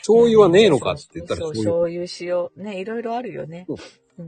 [0.06, 2.02] 醤油はねえのかって言ったらそう、醤油。
[2.04, 2.64] 醤油、塩。
[2.64, 3.66] ね、いろいろあるよね。
[3.68, 3.76] うん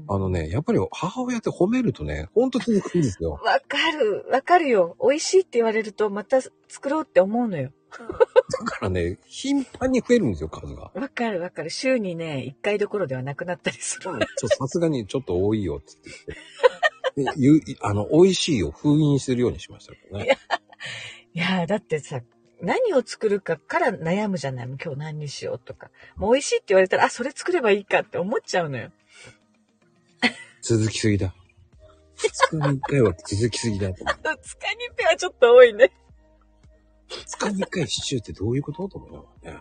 [0.07, 3.41] あのね、やっぱり母親って褒めるとね、ほんと続くんですよ。
[3.43, 4.99] わかる、わかるよ。
[5.01, 7.73] 美味しいって言われると、また作ろうって思うのよ。
[7.91, 10.91] だからね、頻繁に増えるんですよ、数が。
[10.95, 11.71] わかるわかる。
[11.71, 14.11] 週にね、一回どころではなくなったりする。
[14.59, 15.95] さすがにちょっと多いよって
[17.17, 17.79] 言って。
[17.81, 20.39] あの、美味しいを封印するようにしましたからね。
[21.33, 22.21] いやー、だってさ、
[22.61, 25.91] 何を作るかから悩むじゃないもう今日何にしようとか。
[26.17, 28.91] もう美味しいって言われたら、あ、それ作ればいいかって思っちゃうのよ。
[30.63, 31.35] 続きすぎだ。
[32.17, 33.89] 二日に一回は続きすぎだ。
[33.95, 35.93] 二日に一回はちょっと多いね。
[37.09, 38.89] 二日に一回シチューってどういうこと？
[38.89, 39.61] と思いながらね。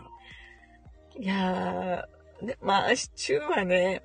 [1.20, 4.02] いやー、でまあ、シチューはね、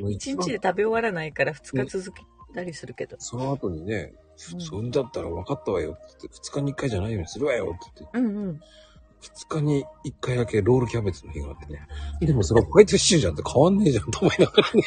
[0.00, 2.24] 一日で食べ終わらないから二日続き
[2.54, 3.16] たりするけど。
[3.20, 8.60] その後にね、うんそんだったら分かったわよって言って、二日に一回じゃないようにするわよって言って、うんうん。
[9.20, 11.86] 二日に一回だけロールキャベツの日があってね。
[12.20, 14.82] でもそれホワイトシチューじゃんって変わんねえじゃんと思いながらね。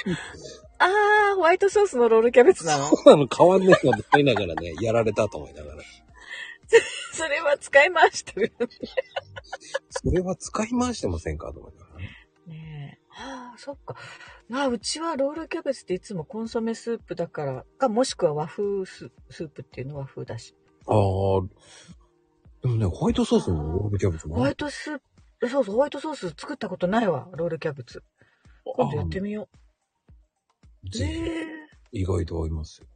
[0.80, 2.86] あー、ホワイトソースのロールキャベツなの？
[2.86, 5.84] そうなの変わんねえなって思いながらね、やられたと思いながら。
[7.14, 8.54] それは使い回してる。
[9.92, 11.93] それは使い回してませんかと思いながら。
[13.54, 13.96] ああ、そっか。
[14.52, 20.56] あうちはロールキャベツっていつもコンソメスープだから、か、もしくは和風ススープっていうのは和風だし。
[20.88, 20.96] ああ、
[22.62, 25.00] でもね、ホワイトソースのロールキャベツもホワイトスー
[25.40, 28.04] プ、そうそう、ホワイトソース作ったことないわ、ロールキャベツ。
[28.66, 29.48] 今度やってみよ
[30.84, 30.90] う。
[30.90, 32.88] ぜひええ意外と合いますよ。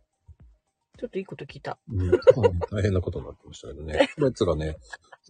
[0.97, 1.77] ちょっといいこと聞いた。
[1.87, 2.11] うん、
[2.71, 4.09] 大変なことになってましたけどね。
[4.15, 4.77] キャベツがね、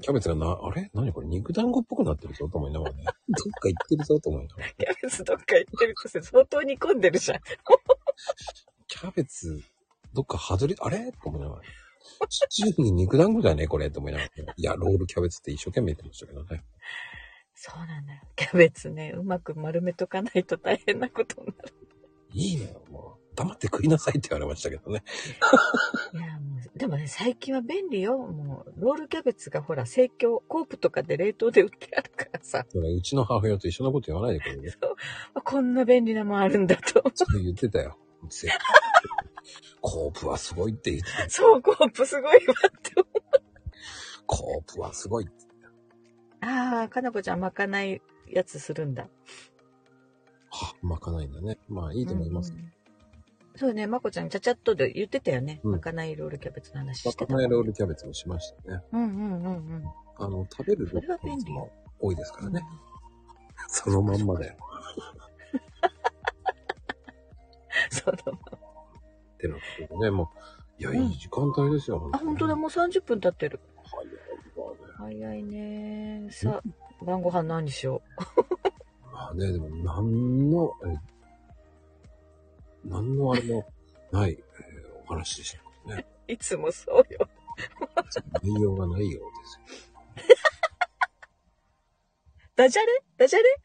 [0.01, 0.89] キャベツがな、あれ？
[0.93, 1.27] 何これ？
[1.27, 3.03] 肉団子っぽくなってるぞと思いながらね。
[3.05, 3.13] どっ
[3.59, 4.69] か行ってるぞと思いながら。
[4.69, 7.39] キャベツどっか行ってるとして相当煮込んでるじゃん。
[8.87, 9.61] キャベツ、
[10.13, 11.11] どっか外れ、あれ？
[11.11, 11.61] と思いながら。
[12.29, 14.53] シチューに肉団子だよね、これと思いながら。
[14.55, 16.63] いや、ロールキャベツって一生懸命言ってましたけどね。
[17.53, 18.21] そうなんだよ。
[18.35, 21.73] キャベツね、うまく丸めとかないと大変なことになる。
[22.33, 23.26] いいのよ、もう。
[23.37, 25.03] 黙って食いなさいって言われましたけどね。
[26.13, 28.17] いや、もう、でもね、最近は便利よ。
[28.17, 32.65] もう、ロールキャベツがほら、生協、コープとかで冷凍で売ってあるからさ。
[32.67, 34.61] それうちの母親と一緒のこと言わないでくれる？
[34.63, 34.73] ね。
[35.43, 37.03] こんな便利なもんあるんだと。
[37.13, 37.95] それ言ってたよ。
[38.29, 38.49] せ
[39.81, 41.29] コープはすごいって言ってた。
[41.29, 43.21] そう、コープすごいわって思う。
[44.25, 45.33] コープはすごいって。
[46.41, 49.07] ああ、かなこちゃんまかないやつするんだ。
[50.49, 51.59] は、まかないんだね。
[51.69, 52.51] まあいいと思います。
[52.51, 52.73] うんうん
[53.57, 55.59] そうね、まこちゃんちゃちゃっとで言ってたよね。
[55.63, 58.83] うんまかないロールキャベツの話ましてたもんかないロールキャベツもしましたね。
[58.91, 59.83] うんうんうんうん。
[60.19, 62.61] あの、食べるそれは便利も多いですからね。
[63.67, 64.55] そのまんまだよ。
[67.89, 68.31] そうだ。
[68.31, 68.35] っ
[69.37, 69.57] てなっ
[69.89, 70.27] てね、もう、
[70.81, 72.11] いや、うんいい時間帯ですよ。
[72.13, 73.59] あ、本当だ、もう30分経ってる。
[73.83, 74.07] 早い
[74.55, 76.27] わね早いね。
[76.29, 78.01] さあ、晩ご飯何にしよ
[79.11, 80.95] まあね、でも、なんの、え
[82.87, 83.65] なんのあれも
[84.11, 84.37] ない、えー
[85.09, 85.57] お話でし
[85.87, 86.05] たね。
[86.27, 86.31] う。
[86.33, 87.29] いつもそうよ。
[88.43, 89.59] 内容がないようです
[92.55, 92.87] ダジャレ？
[93.17, 93.49] ダジャレ？
[93.49, 93.57] よ。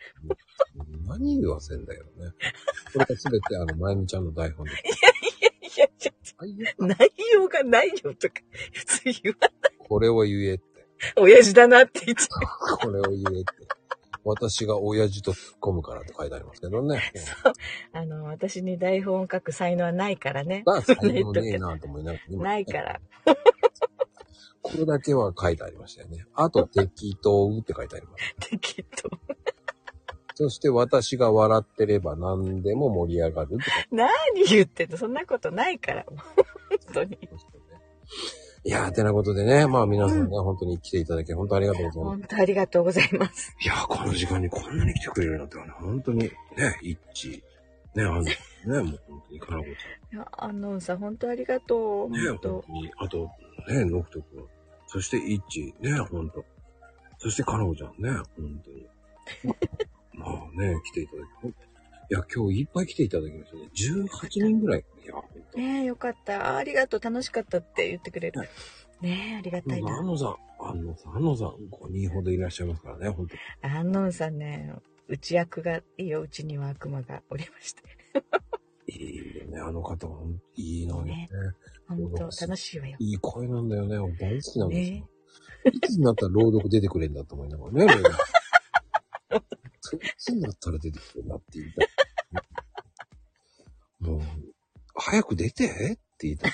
[1.07, 2.11] 何言わせんだよね。
[2.93, 4.73] これがすべてあの、まゆみちゃんの台本で。
[4.73, 4.75] い
[5.79, 8.35] やいや、最悪内容がないよとか、
[8.73, 9.73] 普通言わない。
[9.79, 10.65] これを言えって。
[11.17, 12.79] 親父だなって言っちゃう。
[12.85, 13.82] これを言えって。
[14.25, 17.13] 私が親父と突っ込むからって書いてありますけどね。
[17.93, 20.63] あの、私に台本を書く才能はないからね。
[20.65, 23.01] まあ、 才能ねえなと思いながら、今ないから。
[24.63, 26.25] これだけは書いてありましたよね。
[26.35, 28.35] あと、適当って書いてあります。
[28.59, 29.11] 適当。
[30.35, 33.59] そして、私が笑ってれば何でも盛り上がる
[33.91, 34.09] 何
[34.49, 34.97] 言ってんの？
[34.97, 36.07] そんなことないから。
[36.07, 36.25] 本
[36.95, 37.19] 当に。
[38.65, 42.21] いやー、てなことでね、まあ皆さんね、本当に来ていただき、本当ありがとうございます。
[42.21, 43.57] 本当ありがとうございます。
[43.61, 46.31] いやー、この時間にこんなに来てくれるなんてね、本当に、ね、
[46.81, 46.99] 一
[47.29, 47.43] 致、
[47.97, 48.37] ね、あの、ね、
[48.67, 52.07] もう本当にかなこちいや、あのさん、本当ありがとう。
[52.07, 52.13] ゃん。
[52.13, 53.31] ね、本本当当に、あと、
[53.69, 54.45] ね、ノクト君。
[54.87, 56.45] そして一致、ね、本当。
[57.19, 58.87] そしてかなこちゃんね、本当に。
[60.15, 61.72] まあね、来ていただき、
[62.11, 63.69] いや、今日いっぱい来ていただきましたね。
[63.75, 64.85] 18人ぐらい。
[65.05, 65.59] いや、本当。
[65.59, 66.57] ねえ、よかった。
[66.57, 67.01] ありがとう。
[67.01, 68.41] 楽しかったって言ってくれる。
[69.01, 70.03] ねえ、ありがたい安な。
[70.03, 74.73] 野さん、安野さん、安野さん、5人ほどいらっしゃいますからね、本当安納さんね、
[75.09, 76.21] 内役がいいよ。
[76.23, 77.83] うちには悪魔がおりまして。
[78.87, 80.23] いいよね、あの方は、
[80.55, 81.13] いいのよね。
[81.13, 81.29] ね
[81.89, 82.97] 本当楽しいわよ。
[83.01, 83.99] いい声なんだよね。
[83.99, 84.97] 俺大好きなんですよ。
[84.97, 85.09] ね
[85.65, 87.85] いつになったら朗読出てくれんだと思いながらね。
[89.31, 89.41] 俺
[89.97, 91.89] いつになったら出てくれんだって言いたい。
[94.11, 94.21] もう、
[94.95, 96.53] 早く出てって言いたい。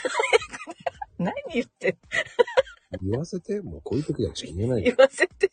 [1.18, 1.98] 何言ってん
[3.02, 4.94] 言わせて、もうこういう時だけしか言えない言。
[4.96, 5.50] わせて。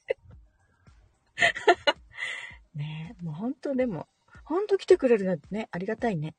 [2.75, 4.07] ねえ、もう本当でも、
[4.43, 6.35] 本当来てくれるなんてね、ありがたいね。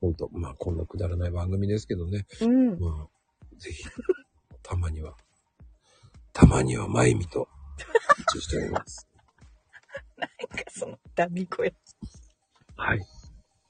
[0.00, 2.26] 本当まあこんなくだらない番組ですけどね。
[2.40, 2.80] うん。
[2.80, 3.84] まあ、ぜひ、
[4.62, 5.16] たまには、
[6.32, 7.48] たまにはまゆみと、
[8.18, 9.11] 一致しております。
[10.50, 11.74] なんかその、ダミ声。
[12.76, 13.00] はい。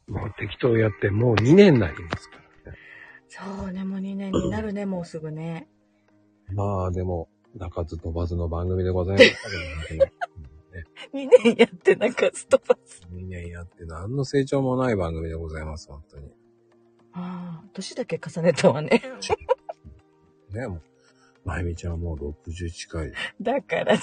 [0.09, 2.79] もう適当やってもう2年になりますからね。
[3.29, 5.69] そうね、もう2年になるね、もうすぐね。
[6.53, 10.13] まあでも、鳴かず飛ばずの番組でございますけどね。
[11.13, 13.03] 2年やってなんかストップス。
[13.13, 16.31] 2年やって何の成長もない番組でございます、本当に。
[17.13, 19.03] ああ、年だけ重ねたわね。
[20.51, 20.83] ね、もう、
[21.45, 23.13] まゆみちゃんはもう60近い。
[23.41, 24.01] だから違う。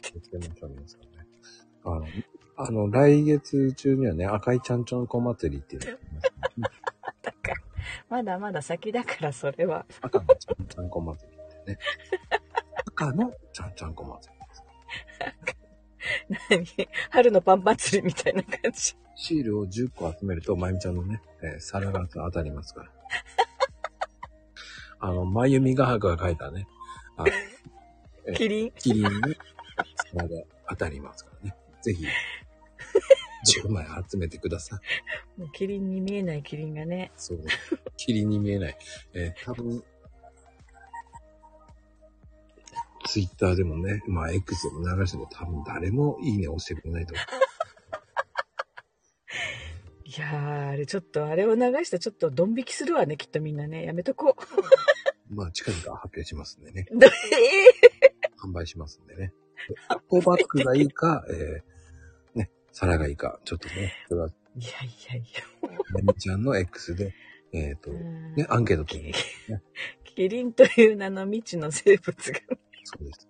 [0.00, 1.17] 気をつけましね。
[1.84, 2.06] あの、
[2.56, 5.98] あの、来月中にはね、赤いちゃんちゃんこ祭りっていうのが
[6.42, 6.82] あります
[7.22, 7.56] だから、
[8.08, 9.86] まだまだ先だから、それは。
[10.00, 11.78] 赤のちゃんちゃんこ祭りってね。
[12.86, 14.38] 赤のちゃんちゃんこ祭り
[16.48, 16.76] です。
[16.76, 16.88] 何？
[17.10, 18.96] 春のパン祭りみたいな感じ。
[19.14, 22.90] シールを10個集めると、まゆみちゃんのね、えー皿が当たりますから。
[25.00, 26.66] あの、まゆみがはが書いたね、
[27.16, 27.28] あの
[28.26, 28.72] えキリン。
[28.72, 29.10] キリンに
[30.12, 31.56] 皿が当たりますからね。
[31.88, 32.04] ぜひ、
[33.64, 34.78] 10枚集めてくださ
[35.36, 35.40] い。
[35.40, 37.12] もうキリンに見えないキリンがね。
[37.16, 37.42] そう。
[37.96, 38.76] キリンに見えない。
[39.14, 39.82] えー多分、
[43.06, 47.22] ツイッターでもね、まあ X でも流しても多分誰もいいね押してくれないと思
[50.04, 53.86] いやー、あれちょっと、あれを流したらちょっとドン引きするわね、きっとみんなね。
[53.86, 54.42] やめとこう。
[55.30, 55.32] う。
[55.34, 56.86] まあ近々発表しますんでね。
[56.92, 59.32] ど え販売しますんでね。
[59.88, 61.62] 発酵バッグがいいか、えー、ね、
[62.78, 65.24] 皿がいいか、ちょっとね、それは、ーいやいやい
[66.04, 67.12] まみちゃんの X で、
[67.52, 67.98] えっ、と、や。
[67.98, 69.62] ね、アンケート取りますね。
[70.04, 72.38] キリンという名の未知の生物が。
[72.84, 73.28] そうです。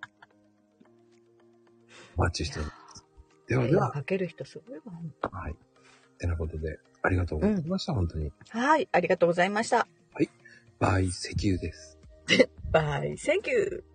[2.15, 3.05] お待ちしております。
[3.47, 5.55] ではでは、絵を描ける人すごいわ、はい。
[6.19, 8.31] てなことで、ありがとうございました、本当に。
[8.49, 9.87] はい、ありがとうございました。
[10.77, 11.97] バイ石油です。
[12.71, 13.88] バイ、 Thank you。